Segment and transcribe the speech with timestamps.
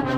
[0.00, 0.16] Hello,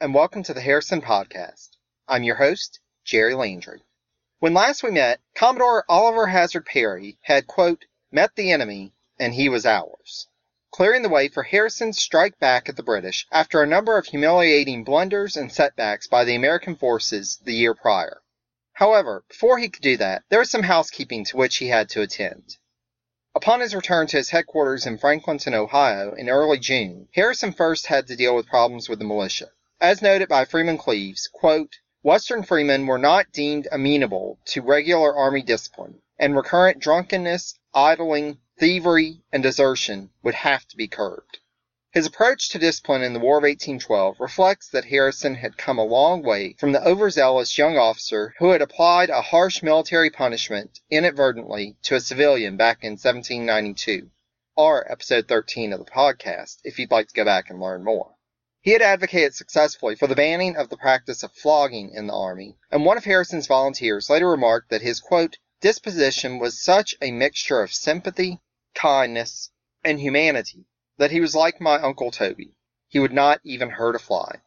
[0.00, 1.68] and welcome to the Harrison Podcast.
[2.08, 3.82] I'm your host, Jerry Landry.
[4.42, 9.48] When last we met, Commodore Oliver Hazard Perry had, quote, met the enemy, and he
[9.48, 10.26] was ours,
[10.72, 14.82] clearing the way for Harrison's strike back at the British after a number of humiliating
[14.82, 18.20] blunders and setbacks by the American forces the year prior.
[18.72, 22.02] However, before he could do that, there was some housekeeping to which he had to
[22.02, 22.56] attend.
[23.36, 28.08] Upon his return to his headquarters in Franklinton, Ohio, in early June, Harrison first had
[28.08, 29.52] to deal with problems with the militia.
[29.80, 35.40] As noted by Freeman Cleaves, quote, Western freemen were not deemed amenable to regular army
[35.40, 41.38] discipline, and recurrent drunkenness, idling, thievery, and desertion would have to be curbed.
[41.92, 45.84] His approach to discipline in the War of 1812 reflects that Harrison had come a
[45.84, 51.76] long way from the overzealous young officer who had applied a harsh military punishment inadvertently
[51.82, 54.10] to a civilian back in 1792,
[54.56, 58.16] or episode 13 of the podcast, if you'd like to go back and learn more.
[58.64, 62.56] He had advocated successfully for the banning of the practice of flogging in the Army,
[62.70, 67.60] and one of Harrison's volunteers later remarked that his, quote, disposition was such a mixture
[67.60, 68.40] of sympathy,
[68.72, 69.50] kindness,
[69.82, 70.64] and humanity
[70.96, 72.54] that he was like my Uncle Toby.
[72.86, 74.42] He would not even hurt a fly.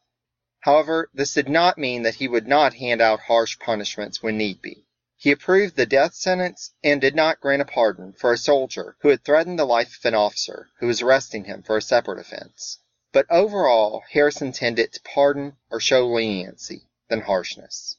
[0.62, 4.62] However, this did not mean that he would not hand out harsh punishments when need
[4.62, 4.86] be.
[5.18, 9.10] He approved the death sentence and did not grant a pardon for a soldier who
[9.10, 12.80] had threatened the life of an officer who was arresting him for a separate offense.
[13.16, 17.96] But overall, Harrison tended to pardon or show leniency than harshness.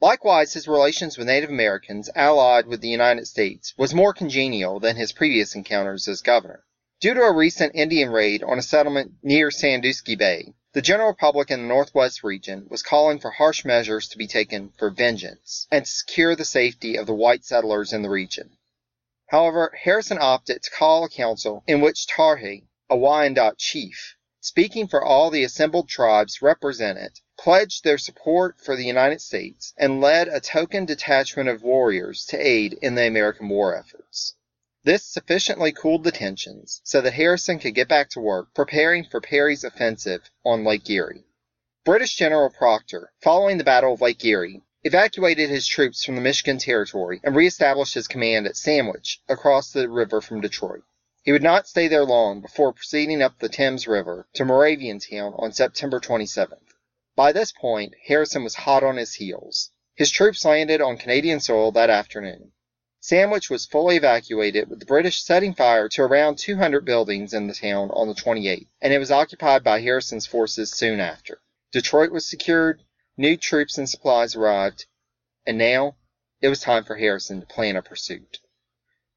[0.00, 4.96] Likewise, his relations with Native Americans allied with the United States was more congenial than
[4.96, 6.64] his previous encounters as governor.
[7.00, 11.50] Due to a recent Indian raid on a settlement near Sandusky Bay, the general public
[11.50, 15.84] in the Northwest region was calling for harsh measures to be taken for vengeance and
[15.84, 18.56] to secure the safety of the white settlers in the region.
[19.26, 25.04] However, Harrison opted to call a council in which Tarhe, a Wyandot chief, speaking for
[25.04, 30.40] all the assembled tribes represented, pledged their support for the United States and led a
[30.40, 34.34] token detachment of warriors to aid in the American war efforts.
[34.82, 39.20] This sufficiently cooled the tensions so that Harrison could get back to work preparing for
[39.20, 41.24] Perry's offensive on Lake Erie.
[41.84, 46.56] British General Proctor, following the Battle of Lake Erie, evacuated his troops from the Michigan
[46.56, 50.82] Territory and reestablished his command at Sandwich across the river from Detroit.
[51.22, 55.52] He would not stay there long before proceeding up the Thames River to Moraviantown on
[55.52, 56.72] September 27th.
[57.14, 59.70] By this point, Harrison was hot on his heels.
[59.94, 62.52] His troops landed on Canadian soil that afternoon.
[63.00, 67.54] Sandwich was fully evacuated, with the British setting fire to around 200 buildings in the
[67.54, 71.42] town on the 28th, and it was occupied by Harrison's forces soon after.
[71.70, 72.82] Detroit was secured,
[73.18, 74.86] new troops and supplies arrived,
[75.46, 75.96] and now
[76.40, 78.38] it was time for Harrison to plan a pursuit.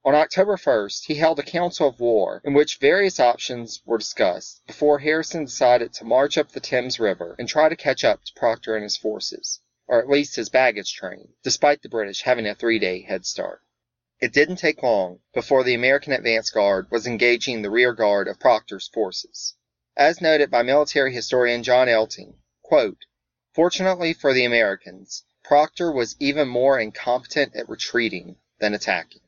[0.06, 4.62] On October 1st, he held a council of war in which various options were discussed
[4.68, 8.34] before Harrison decided to march up the Thames River and try to catch up to
[8.34, 12.54] Proctor and his forces, or at least his baggage train, despite the British having a
[12.54, 13.62] three day head start.
[14.20, 18.42] It didn't take long before the American advance guard was engaging the rear guard of
[18.42, 19.56] Proctor's forces.
[19.96, 23.06] As noted by military historian John Elting, quote,
[23.54, 29.22] Fortunately for the Americans, Proctor was even more incompetent at retreating than attacking.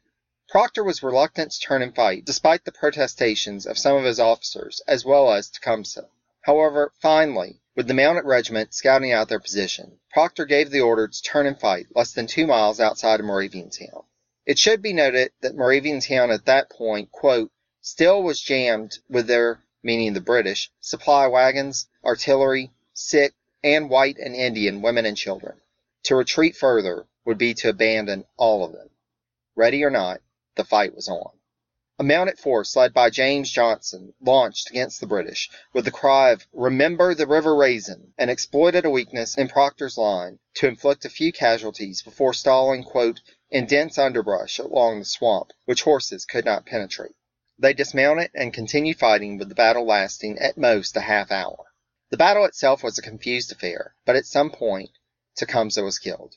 [0.47, 4.79] Proctor was reluctant to turn and fight, despite the protestations of some of his officers,
[4.87, 6.07] as well as Tecumseh.
[6.41, 11.21] However, finally, with the mounted regiment scouting out their position, Proctor gave the order to
[11.23, 14.05] turn and fight less than two miles outside of Moraviantown.
[14.45, 17.51] It should be noted that Moraviantown at that point, quote,
[17.81, 23.33] still was jammed with their, meaning the British, supply wagons, artillery, sick,
[23.63, 25.59] and white and Indian women and children.
[26.03, 28.89] To retreat further would be to abandon all of them.
[29.55, 30.21] Ready or not,
[30.55, 31.39] the fight was on.
[31.97, 36.45] A mounted force led by James Johnson launched against the British with the cry of
[36.51, 41.31] Remember the River Raisin and exploited a weakness in Proctor's line to inflict a few
[41.31, 47.15] casualties before stalling, quote, in dense underbrush along the swamp, which horses could not penetrate.
[47.57, 51.71] They dismounted and continued fighting with the battle lasting at most a half hour.
[52.09, 54.91] The battle itself was a confused affair, but at some point
[55.37, 56.35] Tecumseh was killed.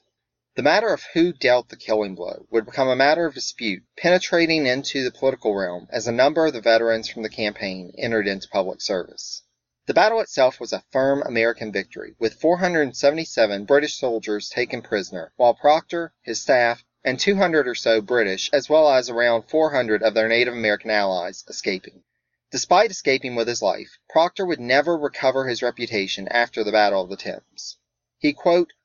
[0.59, 4.67] The matter of who dealt the killing blow would become a matter of dispute, penetrating
[4.67, 8.49] into the political realm as a number of the veterans from the campaign entered into
[8.49, 9.45] public service.
[9.87, 15.55] The battle itself was a firm American victory, with 477 British soldiers taken prisoner, while
[15.55, 20.27] Proctor, his staff, and 200 or so British, as well as around 400 of their
[20.27, 22.03] Native American allies, escaping.
[22.51, 27.11] Despite escaping with his life, Proctor would never recover his reputation after the Battle of
[27.11, 27.77] the Thames.
[28.21, 28.37] He,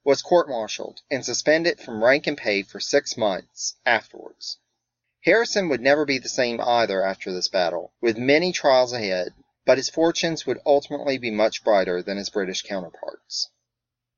[0.03, 4.59] was court martialed and suspended from rank and pay for six months afterwards.
[5.21, 9.33] Harrison would never be the same either after this battle, with many trials ahead,
[9.65, 13.50] but his fortunes would ultimately be much brighter than his British counterparts.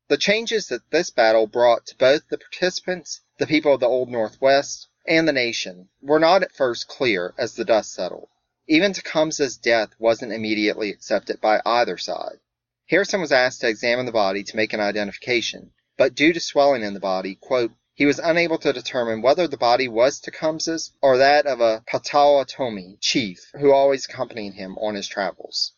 [0.08, 4.10] The changes that this battle brought to both the participants, the people of the Old
[4.10, 8.28] Northwest, and the nation were not at first clear as the dust settled.
[8.68, 12.38] Even Tecumseh's death wasn't immediately accepted by either side.
[12.88, 16.82] Harrison was asked to examine the body to make an identification, but due to swelling
[16.82, 21.16] in the body, quote, he was unable to determine whether the body was Tecumseh's or
[21.16, 25.72] that of a Potawatomi chief who always accompanied him on his travels.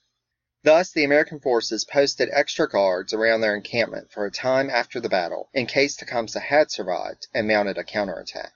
[0.64, 5.08] Thus, the American forces posted extra guards around their encampment for a time after the
[5.08, 8.52] battle in case Tecumseh had survived and mounted a counterattack.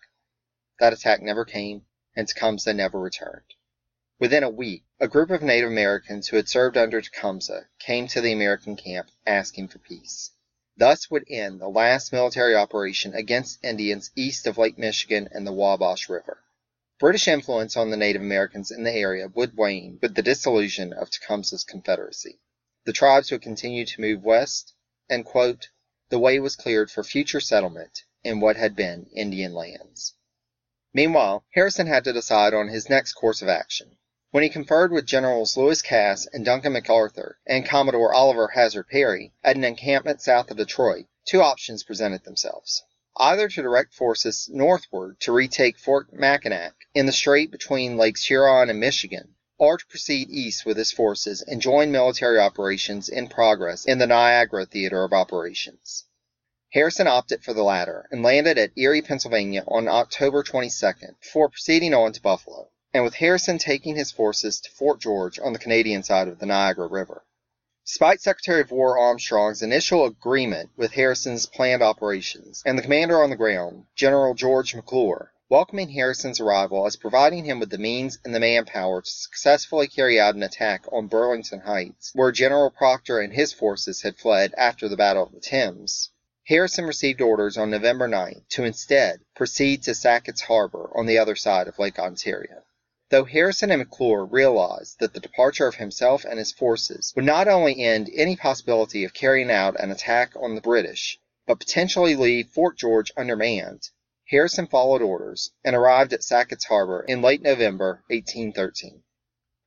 [0.78, 3.54] That attack never came, and Tecumseh never returned.
[4.22, 8.20] Within a week, a group of Native Americans who had served under Tecumseh came to
[8.20, 10.30] the American camp asking for peace.
[10.76, 15.52] Thus would end the last military operation against Indians east of Lake Michigan and the
[15.52, 16.38] Wabash River.
[17.00, 21.10] British influence on the Native Americans in the area would wane with the dissolution of
[21.10, 22.38] Tecumseh's Confederacy.
[22.84, 24.72] The tribes would continue to move west,
[25.10, 25.70] and, quote,
[26.10, 30.14] the way was cleared for future settlement in what had been Indian lands.
[30.94, 33.98] Meanwhile, Harrison had to decide on his next course of action.
[34.32, 39.34] When he conferred with Generals Lewis Cass and Duncan MacArthur and Commodore Oliver Hazard Perry
[39.44, 42.82] at an encampment south of Detroit, two options presented themselves.
[43.18, 48.70] Either to direct forces northward to retake Fort Mackinac in the strait between Lakes Huron
[48.70, 53.84] and Michigan, or to proceed east with his forces and join military operations in progress
[53.84, 56.06] in the Niagara theater of operations.
[56.70, 61.92] Harrison opted for the latter and landed at Erie, Pennsylvania on October 22nd before proceeding
[61.92, 66.02] on to Buffalo and with Harrison taking his forces to Fort George on the Canadian
[66.02, 67.24] side of the Niagara River.
[67.86, 73.30] Despite Secretary of War Armstrong's initial agreement with Harrison's planned operations, and the commander on
[73.30, 78.34] the ground, General George McClure, welcoming Harrison's arrival as providing him with the means and
[78.34, 83.32] the manpower to successfully carry out an attack on Burlington Heights, where General Proctor and
[83.32, 86.10] his forces had fled after the Battle of the Thames,
[86.46, 91.36] Harrison received orders on November 9 to instead proceed to Sackett's Harbor on the other
[91.36, 92.62] side of Lake Ontario.
[93.12, 97.46] Though Harrison and McClure realized that the departure of himself and his forces would not
[97.46, 102.48] only end any possibility of carrying out an attack on the British, but potentially leave
[102.48, 103.90] Fort George undermanned,
[104.30, 109.02] Harrison followed orders and arrived at Sackett's Harbor in late November 1813.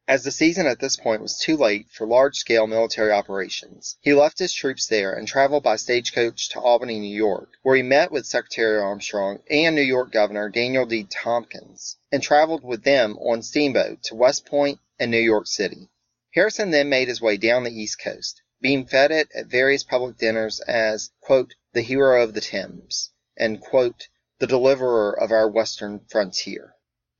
[0.08, 4.14] As the season at this point was too late for large scale military operations, he
[4.14, 8.12] left his troops there and traveled by stagecoach to Albany, New York, where he met
[8.12, 11.06] with Secretary Armstrong and New York Governor Daniel D.
[11.06, 15.90] Tompkins, and traveled with them on steamboat to West Point and New York City.
[16.36, 20.60] Harrison then made his way down the East Coast, being feted at various public dinners
[20.68, 26.75] as, quote, the hero of the Thames, and, quote, the deliverer of our western frontier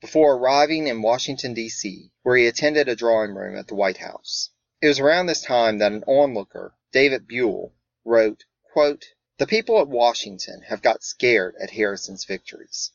[0.06, 4.52] before arriving in Washington, D.C., where he attended a drawing room at the White House.
[4.80, 7.74] It was around this time that an onlooker, David Buell,
[8.04, 9.04] wrote, quote,
[9.40, 12.92] The people at Washington have got scared at Harrison's victories.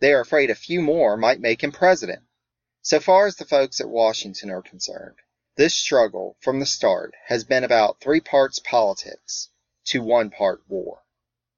[0.00, 2.22] They are afraid a few more might make him president.
[2.80, 5.16] So far as the folks at Washington are concerned,
[5.56, 9.50] this struggle from the start has been about three parts politics
[9.88, 11.02] to one part war.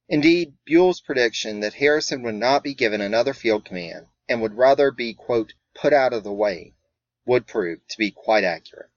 [0.08, 4.90] Indeed, Buell's prediction that Harrison would not be given another field command and would rather
[4.90, 5.16] be,
[5.74, 6.74] put out of the way,
[7.24, 8.90] would prove to be quite accurate.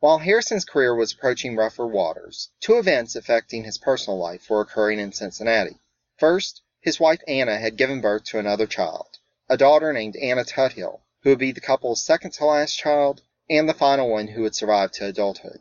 [0.00, 5.00] While Harrison's career was approaching rougher waters, two events affecting his personal life were occurring
[5.00, 5.80] in Cincinnati.
[6.16, 9.18] First, his wife Anna had given birth to another child,
[9.48, 13.68] a daughter named Anna Tuthill, who would be the couple's second to last child and
[13.68, 15.60] the final one who would survive to adulthood.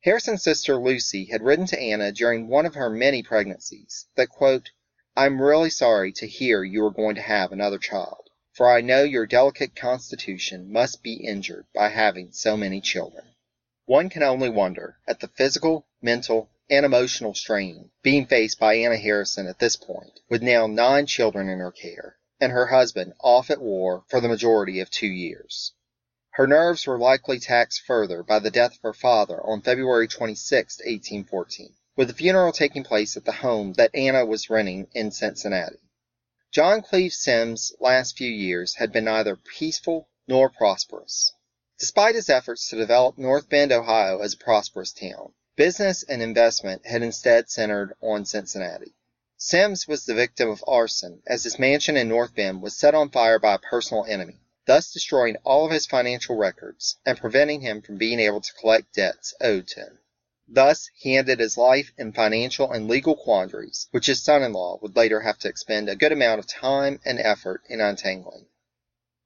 [0.00, 4.70] Harrison's sister Lucy had written to Anna during one of her many pregnancies that, quote,
[5.16, 9.02] I'm really sorry to hear you are going to have another child for I know
[9.02, 13.24] your delicate constitution must be injured by having so many children.
[13.86, 18.96] One can only wonder at the physical, mental, and emotional strain being faced by Anna
[18.96, 23.50] Harrison at this point, with now nine children in her care, and her husband off
[23.50, 25.72] at war for the majority of two years.
[26.30, 30.78] Her nerves were likely taxed further by the death of her father on February 26,
[30.78, 35.80] 1814, with the funeral taking place at the home that Anna was renting in Cincinnati.
[36.52, 41.32] John Cleve Symmes' last few years had been neither peaceful nor prosperous.
[41.78, 46.84] Despite his efforts to develop North Bend, Ohio as a prosperous town, business and investment
[46.86, 48.96] had instead centered on Cincinnati.
[49.36, 53.10] Symmes was the victim of arson as his mansion in North Bend was set on
[53.10, 57.80] fire by a personal enemy, thus destroying all of his financial records and preventing him
[57.80, 59.98] from being able to collect debts owed to him.
[60.52, 64.80] Thus, he ended his life in financial and legal quandaries, which his son in law
[64.82, 68.46] would later have to expend a good amount of time and effort in untangling.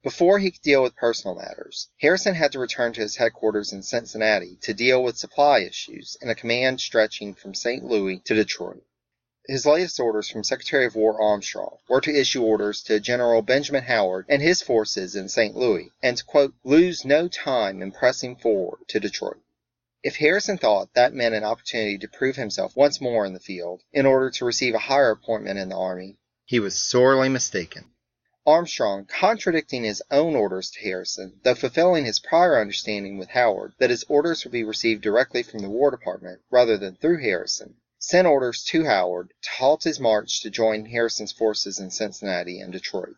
[0.03, 3.81] Before he could deal with personal matters, Harrison had to return to his headquarters in
[3.81, 7.83] Cincinnati to deal with supply issues in a command stretching from St.
[7.83, 8.83] Louis to Detroit.
[9.47, 13.85] His latest orders from Secretary of War Armstrong were to issue orders to General Benjamin
[13.85, 15.55] Howard and his forces in St.
[15.55, 19.41] Louis and to, quote, lose no time in pressing forward to Detroit.
[20.05, 23.81] If Harrison thought that meant an opportunity to prove himself once more in the field
[23.91, 27.85] in order to receive a higher appointment in the Army, he was sorely mistaken.
[28.45, 33.89] Armstrong, contradicting his own orders to Harrison, though fulfilling his prior understanding with Howard that
[33.89, 38.27] his orders would be received directly from the War Department rather than through Harrison, sent
[38.27, 43.15] orders to Howard to halt his march to join Harrison's forces in Cincinnati and Detroit.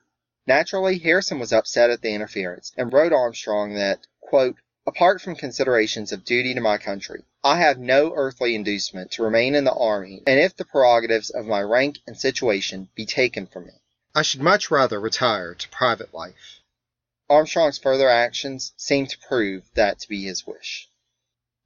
[0.48, 4.56] Naturally, Harrison was upset at the interference and wrote Armstrong that, quote,
[4.88, 9.54] Apart from considerations of duty to my country, I have no earthly inducement to remain
[9.54, 13.66] in the army, and if the prerogatives of my rank and situation be taken from
[13.68, 13.74] me,
[14.16, 16.62] I should much rather retire to private life.
[17.30, 20.90] Armstrong's further actions seemed to prove that to be his wish.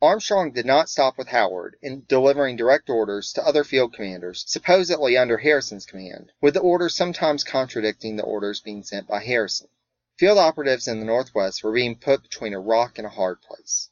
[0.01, 5.15] Armstrong did not stop with Howard in delivering direct orders to other field commanders, supposedly
[5.15, 9.67] under Harrison's command, with the orders sometimes contradicting the orders being sent by Harrison.
[10.17, 13.89] Field operatives in the Northwest were being put between a rock and a hard place.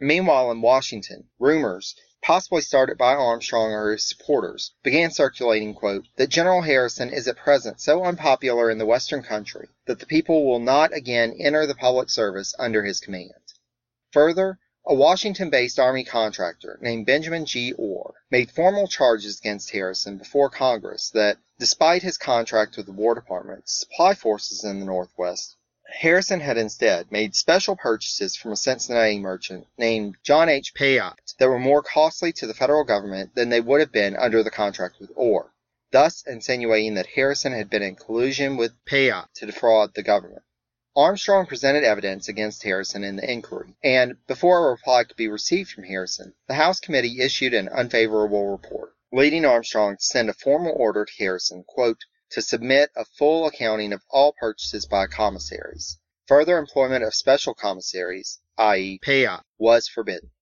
[0.00, 6.28] Meanwhile, in Washington, rumors, possibly started by Armstrong or his supporters, began circulating, quote, that
[6.28, 10.60] General Harrison is at present so unpopular in the Western country that the people will
[10.60, 13.32] not again enter the public service under his command.
[14.12, 14.58] Further,
[14.90, 17.74] a Washington based Army contractor named Benjamin G.
[17.74, 23.14] Orr made formal charges against Harrison before Congress that, despite his contract with the War
[23.14, 25.56] Department to supply forces in the Northwest,
[26.00, 30.72] Harrison had instead made special purchases from a Cincinnati merchant named John H.
[30.72, 34.42] Piatt that were more costly to the federal government than they would have been under
[34.42, 35.52] the contract with Orr,
[35.90, 40.44] thus insinuating that Harrison had been in collusion with Piatt to defraud the government.
[40.98, 45.70] Armstrong presented evidence against Harrison in the inquiry, and before a reply could be received
[45.70, 50.72] from Harrison, the House committee issued an unfavorable report, leading Armstrong to send a formal
[50.76, 52.00] order to Harrison, quote,
[52.30, 56.00] to submit a full accounting of all purchases by commissaries.
[56.26, 60.32] Further employment of special commissaries, i.e., Piatt, was forbidden.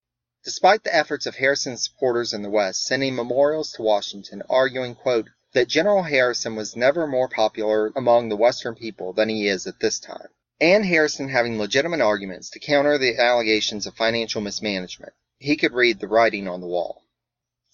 [0.42, 5.28] Despite the efforts of Harrison's supporters in the West sending memorials to Washington arguing, quote,
[5.52, 9.80] that General Harrison was never more popular among the Western people than he is at
[9.80, 10.28] this time,
[10.60, 16.00] and Harrison having legitimate arguments to counter the allegations of financial mismanagement, he could read
[16.00, 17.02] the writing on the wall.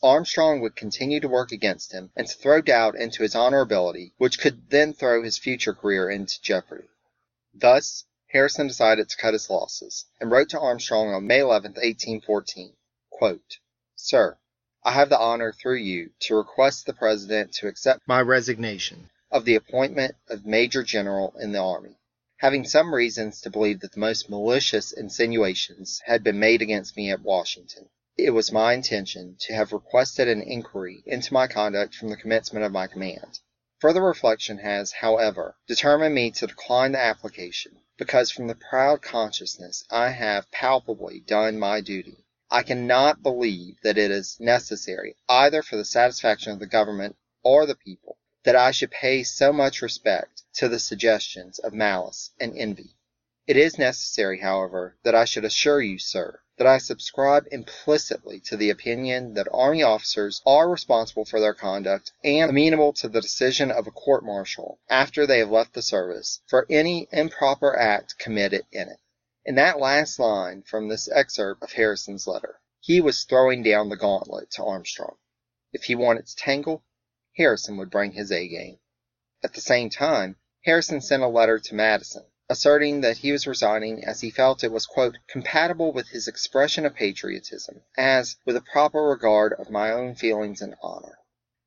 [0.03, 4.41] Armstrong would continue to work against him and to throw doubt into his honorability, which
[4.41, 6.89] could then throw his future career into jeopardy.
[7.55, 12.75] Thus, Harrison decided to cut his losses, and wrote to Armstrong on May 11, 1814,
[13.11, 13.59] quote,
[13.95, 14.39] Sir,
[14.83, 19.45] I have the honor through you to request the President to accept my resignation of
[19.45, 21.97] the appointment of Major General in the Army,
[22.43, 27.09] having some reasons to believe that the most malicious insinuations had been made against me
[27.09, 27.89] at Washington.
[28.19, 32.65] It was my intention to have requested an inquiry into my conduct from the commencement
[32.67, 33.39] of my command.
[33.79, 39.85] Further reflection has, however, determined me to decline the application, because from the proud consciousness
[39.89, 45.77] I have palpably done my duty, I cannot believe that it is necessary, either for
[45.77, 50.43] the satisfaction of the government or the people, that I should pay so much respect
[50.55, 52.97] to the suggestions of malice and envy.
[53.47, 58.57] It is necessary, however, that I should assure you, sir, that I subscribe implicitly to
[58.57, 63.71] the opinion that army officers are responsible for their conduct and amenable to the decision
[63.71, 68.65] of a court martial after they have left the service for any improper act committed
[68.71, 69.01] in it.
[69.45, 73.97] In that last line from this excerpt of Harrison's letter, he was throwing down the
[73.97, 75.17] gauntlet to Armstrong.
[75.73, 76.85] If he wanted to tangle,
[77.37, 78.79] Harrison would bring his A game.
[79.43, 84.05] At the same time, Harrison sent a letter to Madison asserting that he was resigning
[84.05, 84.87] as he felt it was,
[85.27, 90.61] compatible with his expression of patriotism, as with a proper regard of my own feelings
[90.61, 91.19] and honor.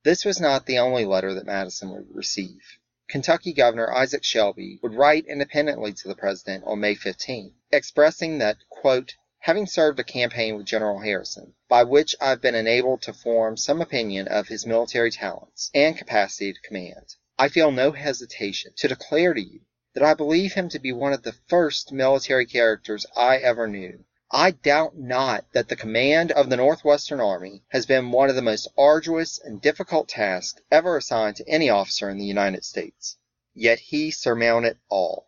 [0.04, 2.62] This was not the only letter that Madison would receive.
[3.08, 8.58] Kentucky Governor Isaac Shelby would write independently to the President on May 15, expressing that,
[8.70, 13.14] quote, having served a campaign with General Harrison, by which I have been enabled to
[13.14, 18.74] form some opinion of his military talents and capacity to command, I feel no hesitation
[18.78, 19.60] to declare to you
[19.94, 24.04] that I believe him to be one of the first military characters I ever knew.
[24.32, 28.42] I doubt not that the command of the Northwestern Army has been one of the
[28.42, 33.20] most arduous and difficult tasks ever assigned to any officer in the United States.
[33.54, 35.28] Yet he surmounted all.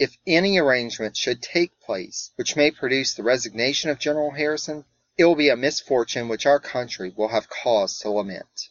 [0.00, 4.86] If any arrangement should take place which may produce the resignation of General Harrison,
[5.18, 8.70] it will be a misfortune which our country will have cause to lament.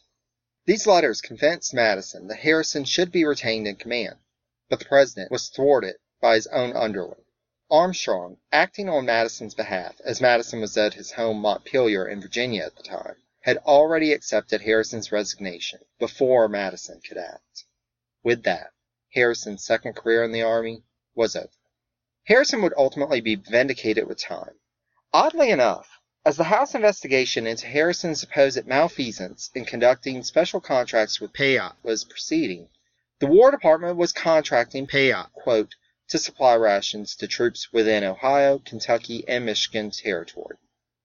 [0.66, 4.18] These letters convinced Madison that Harrison should be retained in command,
[4.68, 7.22] but the President was thwarted by his own underling.
[7.70, 12.74] Armstrong, acting on Madison's behalf, as Madison was at his home Montpelier in Virginia at
[12.74, 17.66] the time, had already accepted Harrison's resignation before Madison could act.
[18.24, 18.72] With that,
[19.10, 20.82] Harrison's second career in the Army
[21.20, 21.50] was over.
[22.24, 24.54] Harrison would ultimately be vindicated with time.
[25.12, 31.34] Oddly enough, as the House investigation into Harrison's supposed malfeasance in conducting special contracts with
[31.34, 32.70] Piatt was proceeding,
[33.18, 35.74] the War Department was contracting Piatt, quote,
[36.08, 40.56] to supply rations to troops within Ohio, Kentucky, and Michigan territory.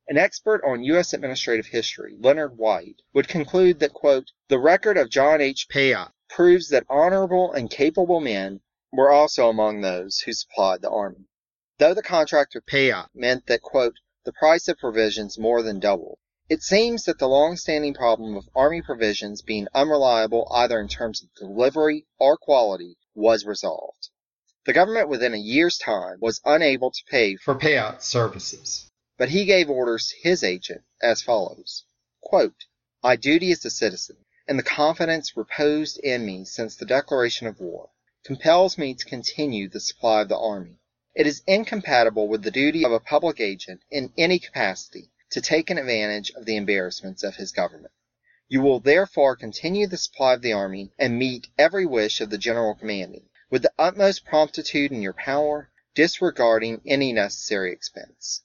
[0.08, 1.12] An expert on U.S.
[1.12, 5.68] administrative history, Leonard White, would conclude that, quote, the record of John H.
[5.68, 8.62] Piatt proves that honorable and capable men
[8.96, 11.28] were also among those who supplied the army.
[11.78, 16.20] Though the contract with Piatt meant that, quote, the price of provisions more than doubled,
[16.48, 21.34] it seems that the long-standing problem of army provisions being unreliable either in terms of
[21.34, 24.10] delivery or quality was resolved.
[24.66, 29.46] The government within a year's time was unable to pay for Piatt's services, but he
[29.46, 31.84] gave orders to his agent as follows
[32.26, 32.66] quote,
[33.20, 37.92] duty as a citizen, and the confidence reposed in me since the declaration of war,
[38.26, 40.80] compels me to continue the supply of the army.
[41.14, 45.70] It is incompatible with the duty of a public agent in any capacity to take
[45.70, 47.94] an advantage of the embarrassments of his government.
[48.48, 52.40] You will therefore continue the supply of the army and meet every wish of the
[52.40, 58.42] general commanding with the utmost promptitude in your power, disregarding any necessary expense.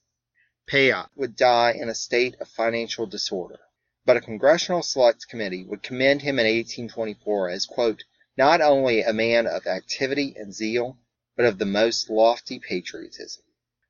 [0.66, 3.60] Piatt would die in a state of financial disorder,
[4.04, 8.04] but a Congressional Select Committee would commend him in 1824 as, quote,
[8.36, 10.96] not only a man of activity and zeal,
[11.36, 13.42] but of the most lofty patriotism.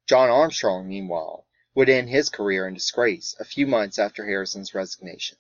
[0.07, 5.37] John Armstrong, meanwhile, would end his career in disgrace a few months after Harrison's resignation.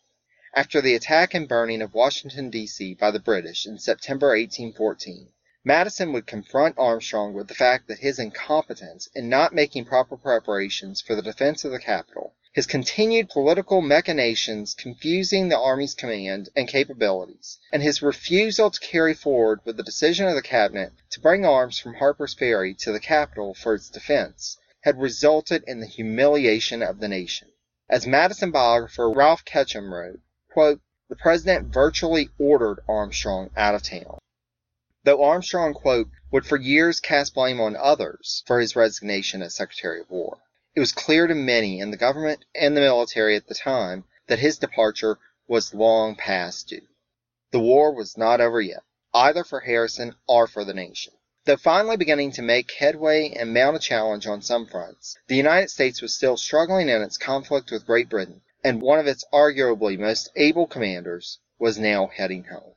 [0.54, 2.94] After the attack and burning of Washington, D.C.
[2.94, 5.32] by the British in September 1814,
[5.64, 11.00] Madison would confront Armstrong with the fact that his incompetence in not making proper preparations
[11.00, 16.66] for the defense of the capital, his continued political machinations confusing the Army's command and
[16.66, 21.46] capabilities, and his refusal to carry forward with the decision of the Cabinet to bring
[21.46, 26.82] arms from Harper's Ferry to the capital for its defense, had resulted in the humiliation
[26.82, 27.46] of the nation.
[27.88, 30.20] As Madison biographer Ralph Ketcham wrote,
[30.52, 34.18] quote, the President virtually ordered Armstrong out of town.
[35.04, 40.00] Though Armstrong, quote, would for years cast blame on others for his resignation as Secretary
[40.00, 40.38] of War,
[40.80, 44.38] it was clear to many in the government and the military at the time that
[44.38, 46.80] his departure was long past due.
[47.50, 51.12] The war was not over yet, either for Harrison or for the nation.
[51.44, 55.68] Though finally beginning to make headway and mount a challenge on some fronts, the United
[55.68, 59.98] States was still struggling in its conflict with Great Britain, and one of its arguably
[59.98, 62.72] most able commanders was now heading home.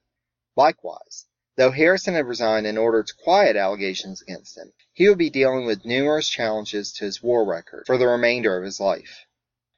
[0.58, 5.30] Likewise, Though Harrison had resigned in order to quiet allegations against him, he would be
[5.30, 9.26] dealing with numerous challenges to his war record for the remainder of his life.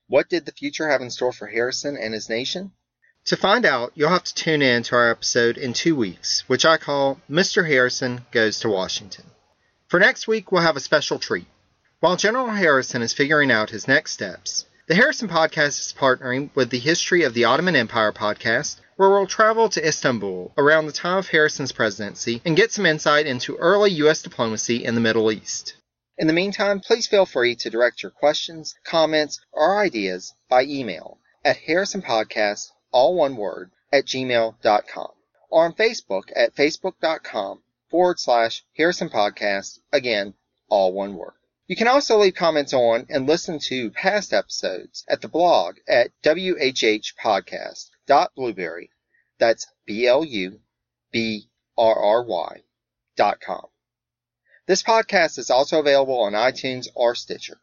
[0.07, 2.71] What did the future have in store for Harrison and his nation?
[3.25, 6.63] To find out, you'll have to tune in to our episode in two weeks, which
[6.63, 7.67] I call Mr.
[7.67, 9.25] Harrison Goes to Washington.
[9.87, 11.47] For next week, we'll have a special treat.
[11.99, 16.69] While General Harrison is figuring out his next steps, the Harrison Podcast is partnering with
[16.69, 21.17] the History of the Ottoman Empire podcast where we'll travel to Istanbul around the time
[21.17, 24.21] of Harrison's presidency and get some insight into early U.S.
[24.21, 25.75] diplomacy in the Middle East.
[26.19, 31.17] In the meantime, please feel free to direct your questions, comments, or ideas by email
[31.43, 35.11] at harrisonpodcast, all one word, at gmail.com
[35.49, 40.35] or on Facebook at facebook.com forward slash Harrison Podcast, again,
[40.69, 41.33] all one word.
[41.67, 46.11] You can also leave comments on and listen to past episodes at the blog at
[46.21, 48.91] WHH dot blubrry.
[49.39, 50.61] That's B L U
[51.11, 52.61] B R R Y
[53.15, 53.65] dot com.
[54.67, 57.59] This podcast is also available on iTunes or Stitcher.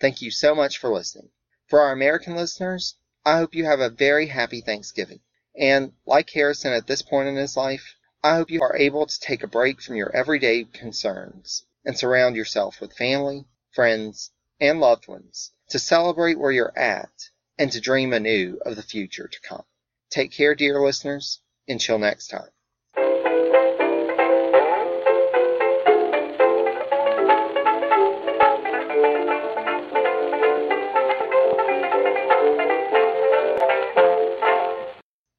[0.00, 1.30] Thank you so much for listening.
[1.68, 5.20] For our American listeners, I hope you have a very happy Thanksgiving.
[5.56, 9.20] And like Harrison at this point in his life, I hope you are able to
[9.20, 15.08] take a break from your everyday concerns and surround yourself with family, friends, and loved
[15.08, 19.64] ones to celebrate where you're at and to dream anew of the future to come.
[20.10, 21.40] Take care, dear listeners.
[21.66, 22.50] Until next time.